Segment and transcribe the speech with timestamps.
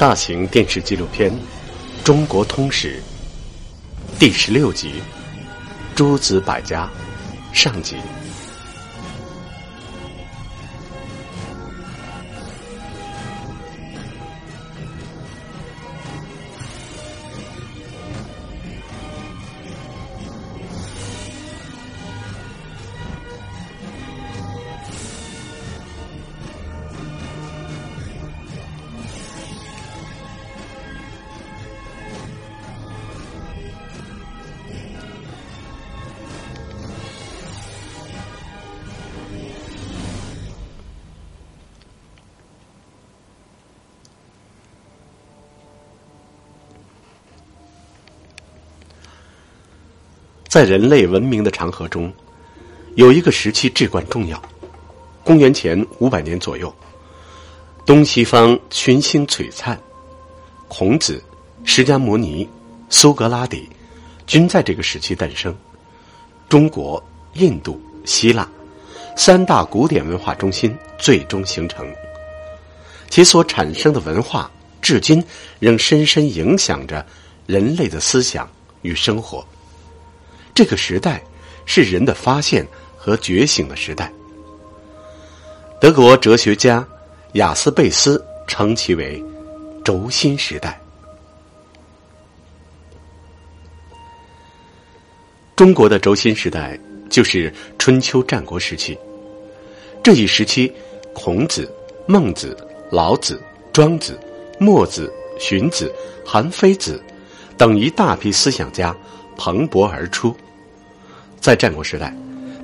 [0.00, 1.30] 大型电视纪录片
[2.02, 3.02] 《中国通史》
[4.18, 4.92] 第十六集
[5.94, 6.88] 《诸子百家》
[7.54, 7.96] 上集。
[50.50, 52.12] 在人类文明的长河中，
[52.96, 54.42] 有一个时期至关重要。
[55.22, 56.74] 公元前五百年左右，
[57.86, 59.78] 东西方群星璀璨，
[60.66, 61.22] 孔子、
[61.62, 62.48] 释迦牟尼、
[62.88, 63.68] 苏格拉底
[64.26, 65.56] 均在这个时期诞生。
[66.48, 67.00] 中国、
[67.34, 68.50] 印度、希腊
[69.14, 71.86] 三大古典文化中心最终形成，
[73.08, 74.50] 其所产生的文化
[74.82, 75.24] 至今
[75.60, 77.06] 仍深深影响着
[77.46, 78.50] 人类的思想
[78.82, 79.46] 与生活。
[80.54, 81.22] 这个时代
[81.66, 84.12] 是人的发现和觉醒的时代。
[85.80, 86.86] 德国哲学家
[87.32, 89.22] 雅斯贝斯称其为
[89.84, 90.78] “轴心时代”。
[95.56, 96.78] 中国的轴心时代
[97.08, 98.98] 就是春秋战国时期。
[100.02, 100.72] 这一时期，
[101.14, 101.70] 孔子、
[102.06, 102.56] 孟子、
[102.90, 103.40] 老子、
[103.72, 104.18] 庄子、
[104.58, 105.94] 墨子、荀子、
[106.24, 107.02] 韩非子
[107.58, 108.96] 等一大批思想家
[109.40, 110.36] 蓬勃而出。
[111.40, 112.14] 在战国时代，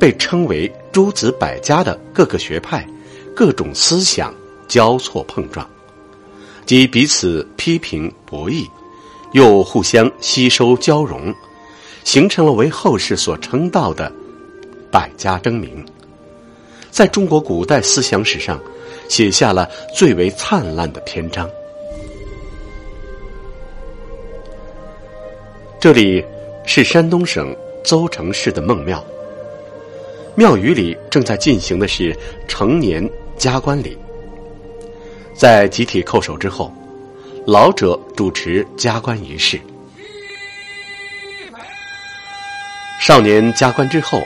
[0.00, 2.88] 被称为诸子百家的各个学派、
[3.36, 4.34] 各种思想
[4.66, 5.68] 交错碰撞，
[6.64, 8.66] 即彼此批评博弈，
[9.32, 11.34] 又互相吸收交融，
[12.04, 14.10] 形成了为后世所称道的
[14.90, 15.84] 百家争鸣。
[16.90, 18.58] 在中国古代思想史上，
[19.10, 21.46] 写下了最为灿烂的篇章。
[25.78, 26.24] 这里
[26.66, 27.54] 是山东省。
[27.84, 29.04] 邹城市的孟庙，
[30.36, 33.98] 庙宇里正在进行的是成年加冠礼。
[35.34, 36.72] 在集体叩首之后，
[37.44, 39.60] 老者主持加冠仪式。
[43.00, 44.22] 少年加冠之后，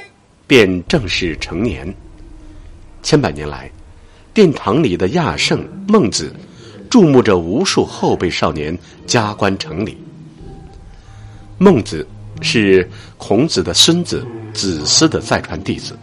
[0.46, 1.92] 便正式成年。
[3.02, 3.70] 千百年来，
[4.34, 6.30] 殿堂里的亚圣孟子，
[6.90, 9.96] 注目着无数后辈少年加冠成礼。
[11.56, 12.06] 孟子。
[12.42, 15.96] 是孔子的孙子子思的再传弟子，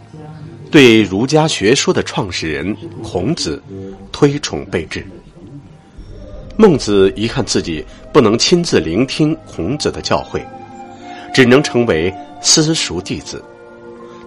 [0.70, 3.62] 对儒家学说的创始人孔子
[4.12, 5.06] 推崇备至。
[6.56, 10.40] 孟子遗憾自己不能亲自聆听孔子的教诲，
[11.32, 13.42] 只能成为私塾弟子，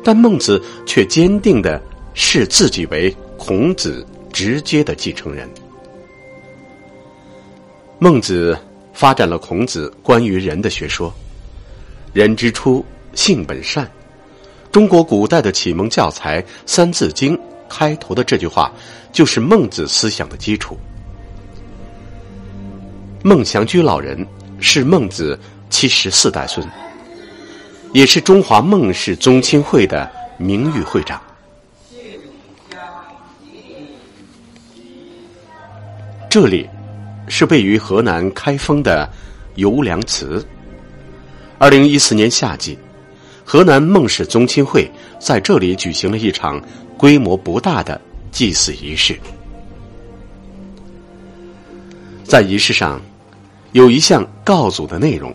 [0.04, 1.82] 但孟子却坚定的
[2.14, 5.50] 视自己为孔子直接的继承人。
[8.00, 8.58] 孟子
[8.94, 11.14] 发展了孔子关于人的学说。
[12.18, 12.84] 人之初，
[13.14, 13.88] 性本善。
[14.72, 17.38] 中国古代的启蒙教材《三字经》
[17.70, 18.74] 开头的这句话，
[19.12, 20.76] 就是孟子思想的基础。
[23.24, 24.26] 孟祥居老人
[24.60, 25.40] 是孟子
[25.70, 26.68] 七十四代孙，
[27.94, 31.22] 也是中华孟氏宗亲会的名誉会长。
[36.28, 36.68] 这里
[37.28, 39.08] 是位于河南开封的
[39.54, 40.44] 游梁祠。
[41.60, 42.78] 二零一四年夏季，
[43.44, 44.90] 河南孟氏宗亲会
[45.20, 46.62] 在这里举行了一场
[46.96, 48.00] 规模不大的
[48.32, 49.20] 祭祀仪式。
[52.24, 53.02] 在仪式上，
[53.72, 55.34] 有一项告祖的内容：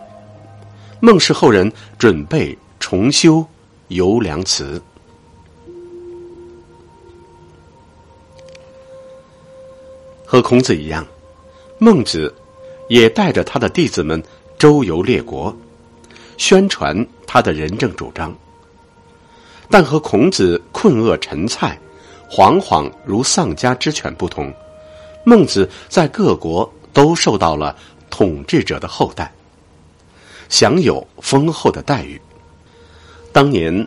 [1.00, 3.44] 孟氏后人准备重修
[3.88, 4.80] 游梁祠。
[10.24, 11.04] 和孔子一样，
[11.78, 12.32] 孟子
[12.88, 14.22] 也带着他的弟子们
[14.56, 15.54] 周游列国。
[16.36, 18.34] 宣传他的仁政主张，
[19.70, 21.78] 但和孔子困厄陈蔡、
[22.30, 24.52] 惶惶如丧家之犬不同，
[25.24, 27.76] 孟子在各国都受到了
[28.10, 29.32] 统治者的厚待，
[30.48, 32.20] 享有丰厚的待遇。
[33.32, 33.86] 当年，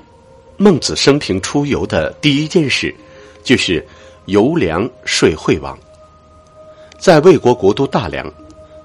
[0.57, 2.93] 孟子生平出游的第一件事，
[3.43, 3.85] 就是
[4.25, 5.77] 游梁说惠王。
[6.97, 8.31] 在魏国国都大梁，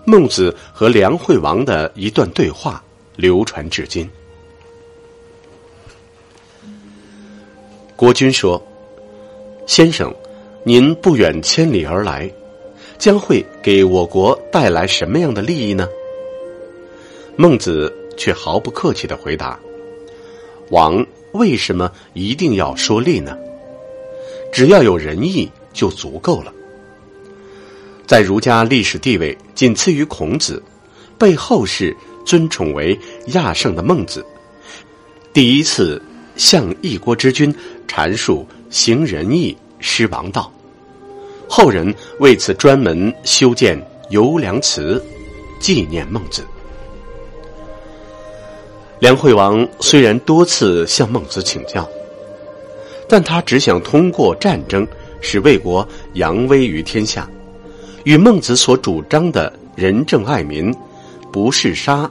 [0.04, 2.82] 孟子和梁惠王的一段对话。
[3.20, 4.08] 流传至今。
[7.94, 8.60] 国君说
[9.68, 10.10] ：“先生，
[10.64, 12.32] 您不远千里而来，
[12.98, 15.86] 将会给我国带来什么样的利益呢？
[17.36, 19.60] 孟子却毫不客气的回答
[20.72, 23.36] ：“王为什么一定要说利呢？
[24.50, 26.50] 只要有仁义就足够了。”
[28.08, 30.60] 在儒家历史地位仅次于孔子，
[31.18, 31.94] 被后世
[32.30, 32.96] 尊崇为
[33.32, 34.24] 亚圣的孟子，
[35.32, 36.00] 第一次
[36.36, 37.52] 向一国之君
[37.88, 40.48] 阐述行仁义、施王道。
[41.48, 43.76] 后人为此专门修建
[44.10, 45.04] 游梁祠，
[45.58, 46.44] 纪念孟子。
[49.00, 51.84] 梁惠王虽然多次向孟子请教，
[53.08, 54.86] 但他只想通过战争
[55.20, 57.28] 使魏国扬威于天下，
[58.04, 60.72] 与孟子所主张的仁政爱民、
[61.32, 62.08] 不嗜杀、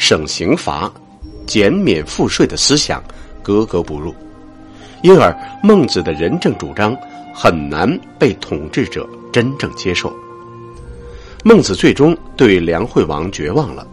[0.00, 0.90] 省刑罚、
[1.46, 3.04] 减免赋税的思想
[3.42, 4.14] 格格不入，
[5.02, 6.96] 因而孟子的仁政主张。
[7.32, 7.88] 很难
[8.18, 10.12] 被统治者真正接受。
[11.44, 13.86] 孟子最终对梁惠王绝望了，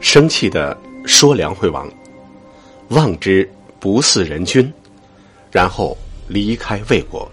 [0.00, 0.74] 生气的
[1.04, 1.86] 说：“梁惠王，
[2.90, 3.46] 望之
[3.80, 4.72] 不似人君。”
[5.50, 7.30] 然后离开魏国。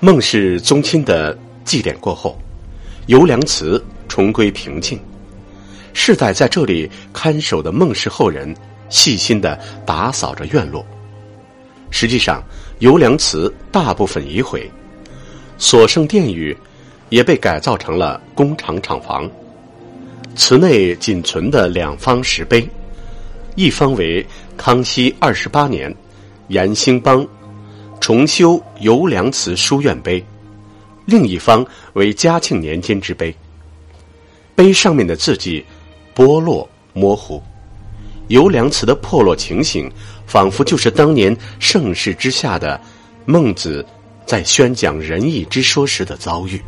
[0.00, 2.36] 孟氏宗亲的祭典过后，
[3.06, 5.00] 游梁祠重归平静。
[5.92, 8.54] 世代在这里看守的孟氏后人。
[8.88, 10.86] 细心的打扫着院落，
[11.90, 12.40] 实际上
[12.78, 14.70] 游梁祠大部分已毁，
[15.58, 16.56] 所剩殿宇
[17.08, 19.28] 也被改造成了工厂厂房。
[20.36, 22.64] 祠内仅存的两方石碑，
[23.56, 24.24] 一方为
[24.56, 25.92] 康熙二十八年
[26.46, 27.26] 严兴邦
[27.98, 30.24] 重修游梁祠书院碑，
[31.06, 31.64] 另一方
[31.94, 33.34] 为嘉庆年间之碑。
[34.54, 35.64] 碑上面的字迹
[36.14, 37.42] 剥落模糊。
[38.28, 39.90] 游梁祠的破落情形，
[40.26, 42.80] 仿佛就是当年盛世之下的
[43.24, 43.86] 孟子
[44.26, 46.60] 在宣讲仁义之说时的遭遇。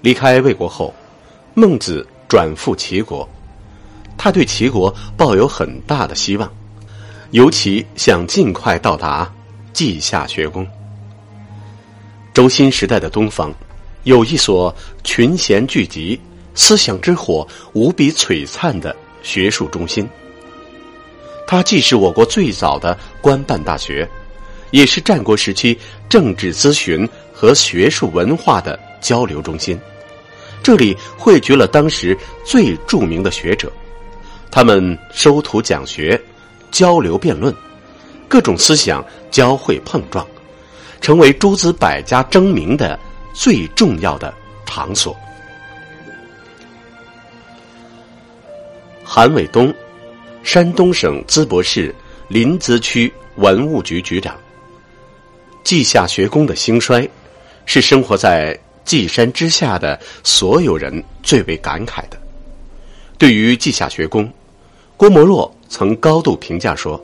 [0.00, 0.94] 离开魏国后，
[1.54, 3.28] 孟子转赴齐国，
[4.16, 6.48] 他对齐国抱有很大的希望，
[7.34, 9.28] 尤其想尽快到达
[9.72, 10.64] 稷下学宫。
[12.32, 13.52] 周新时代的东方。
[14.04, 14.72] 有一所
[15.02, 16.20] 群贤聚集、
[16.54, 20.06] 思想之火无比璀璨的学术中心。
[21.46, 24.06] 它既是我国最早的官办大学，
[24.70, 25.76] 也是战国时期
[26.06, 29.76] 政治咨询和学术文化的交流中心。
[30.62, 33.72] 这里汇聚了当时最著名的学者，
[34.50, 36.20] 他们收徒讲学、
[36.74, 37.54] 交流辩论，
[38.28, 40.26] 各种思想交汇碰撞，
[41.00, 42.98] 成为诸子百家争鸣的。
[43.36, 44.32] 最重要的
[44.64, 45.16] 场所。
[49.02, 49.74] 韩伟东，
[50.44, 51.92] 山东省淄博市
[52.28, 54.36] 临淄区文物局局长。
[55.64, 57.08] 稷下学宫的兴衰，
[57.66, 62.16] 是生活在稷山之下的所有人最为感慨的。
[63.18, 64.32] 对于稷下学宫，
[64.96, 67.02] 郭沫若曾高度评价说：“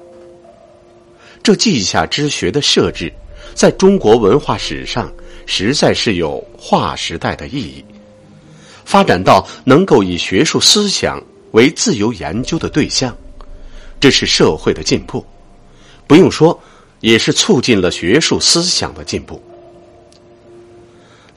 [1.43, 3.13] 这稷下之学的设置，
[3.55, 5.13] 在中国文化史上。”
[5.47, 7.85] 实在是有划时代的意义，
[8.85, 13.17] 发展到能够以学术思想为自由研究的对象，
[13.99, 15.27] 这是社会的进步。
[16.07, 16.57] 不用说，
[17.01, 19.43] 也是促进了学术思想的进步。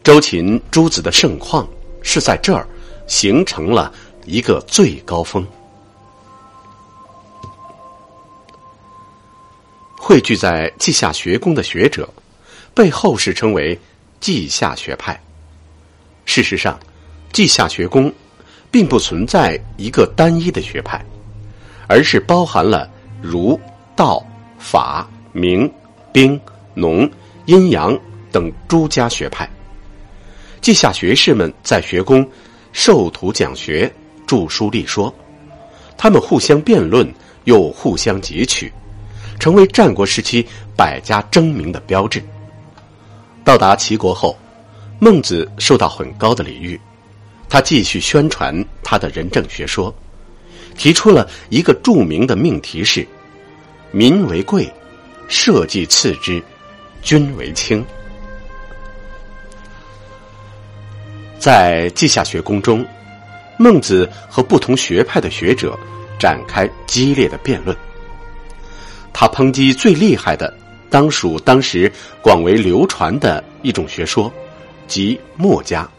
[0.04, 1.68] 周秦诸子的盛况
[2.04, 2.68] 是在这儿
[3.08, 3.92] 形成了
[4.26, 5.44] 一个最高峰，
[10.06, 12.14] 汇聚在稷下学宫的学者，
[12.74, 13.80] 被后世称为。
[14.20, 15.18] 稷下学派，
[16.26, 16.78] 事实上，
[17.32, 18.14] 稷下学宫
[18.70, 21.04] 并不存在一个单一的学派，
[21.88, 22.90] 而是包含了
[23.22, 23.58] 儒、
[23.96, 24.26] 道、
[24.60, 25.72] 法、明、
[26.12, 26.40] 兵、
[26.74, 27.10] 农、
[27.46, 27.98] 阴阳
[28.30, 29.50] 等诸家学派。
[30.62, 32.26] 稷下学士们在学宫
[32.74, 33.90] 授徒讲学、
[34.26, 35.14] 著书立说，
[35.98, 37.10] 他们互相辩论，
[37.46, 38.72] 又互相汲取，
[39.44, 42.24] 成为战国时期百家争鸣的标志。
[43.44, 44.38] 到达齐国后，
[45.00, 46.80] 孟子受到很高的礼遇。
[47.50, 49.94] 他继续宣传他的仁政学说，
[50.78, 53.06] 提出了一个著名的命题是
[53.92, 54.74] ：“民为贵，
[55.28, 56.42] 社稷次之，
[57.02, 57.86] 君为轻。”
[61.38, 62.86] 在稷下学宫中，
[63.60, 65.78] 孟子和不同学派的学者
[66.18, 67.76] 展开激烈的辩论。
[69.14, 70.52] 他抨击最厉害的。
[70.90, 71.92] 当属当时
[72.22, 74.32] 广为流传的一种学说，
[74.88, 75.90] 即墨家。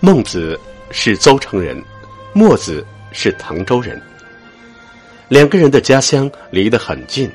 [0.00, 1.82] 孟子是邹城人，
[2.34, 3.98] 墨子是滕州人，
[5.28, 7.30] 两个人的家乡离得很近，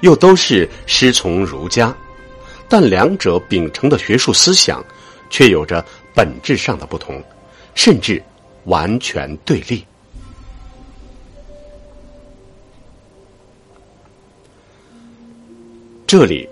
[0.00, 1.94] 又都是师从儒家，
[2.68, 4.84] 但两者秉承的学术思想
[5.30, 7.22] 却有着本质上的不同，
[7.76, 8.20] 甚至
[8.64, 9.86] 完全对立。
[16.12, 16.46] 这里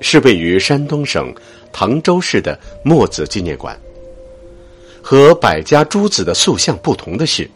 [0.00, 1.34] 是位于山东省
[1.72, 3.76] 滕州市的墨子纪念馆。
[5.02, 7.50] 和百家诸子的塑像不同的是，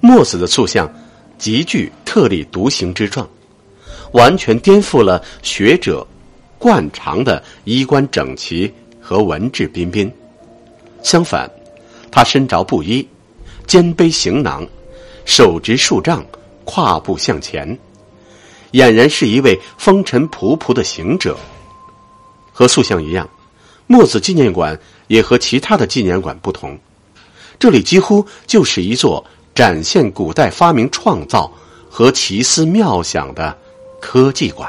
[0.00, 0.90] 墨子的塑像
[1.36, 3.28] 极具特立独行之状，
[4.12, 6.06] 完全颠覆了学者
[6.58, 8.72] 惯常的衣冠整齐
[9.02, 10.10] 和文质彬彬。
[11.02, 11.46] 相反，
[12.10, 13.06] 他身着布衣，
[13.66, 14.66] 肩背行囊，
[15.26, 16.24] 手执数杖，
[16.64, 17.78] 跨步向前。
[18.72, 21.36] 俨然是一位风尘仆仆的行者。
[22.52, 23.28] 和塑像一样，
[23.86, 26.78] 墨子纪念馆也和其他的纪念馆不同，
[27.58, 29.24] 这里几乎就是一座
[29.54, 31.50] 展现古代发明创造
[31.88, 33.56] 和奇思妙想的
[34.00, 34.68] 科技馆。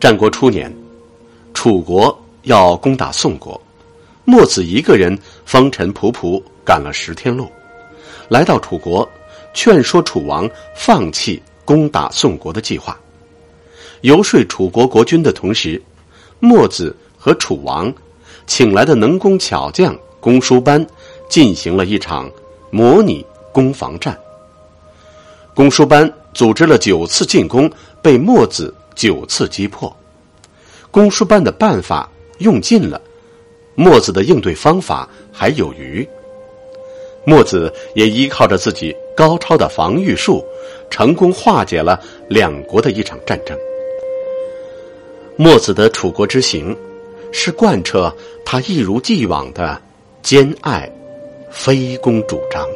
[0.00, 0.72] 战国初年，
[1.54, 3.60] 楚国要攻打宋国，
[4.24, 7.50] 墨子一个人风尘仆仆赶了十天路。
[8.28, 9.08] 来到楚国，
[9.54, 12.98] 劝说楚王放弃攻打宋国的计划，
[14.02, 15.80] 游说楚国国君的同时，
[16.38, 17.92] 墨子和楚王
[18.46, 20.86] 请来的能工巧匠公输班
[21.28, 22.30] 进行了一场
[22.70, 24.18] 模拟攻防战。
[25.54, 27.70] 公输班组织了九次进攻，
[28.00, 29.94] 被墨子九次击破。
[30.90, 32.08] 公输班的办法
[32.38, 33.00] 用尽了，
[33.74, 36.08] 墨子的应对方法还有余。
[37.28, 40.42] 墨子也依靠着自己高超的防御术，
[40.88, 43.54] 成功化解了两国的一场战争。
[45.36, 46.74] 墨子的楚国之行，
[47.30, 48.10] 是贯彻
[48.46, 49.78] 他一如既往的
[50.22, 50.90] 兼爱
[51.50, 52.66] 非攻主张。